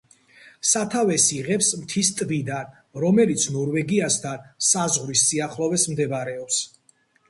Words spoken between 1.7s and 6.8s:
მთის ტბიდან, რომელიც ნორვეგიასთან საზღვრის სიახლოვეს მდებარეობს.